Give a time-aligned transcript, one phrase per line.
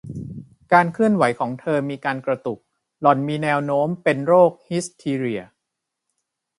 [0.73, 2.59] การเคลื่อนไหวของเธอมีการกระตุก
[3.01, 5.41] หล่อนมีแนวโน้มเป็นโรคฮิสทีเรีย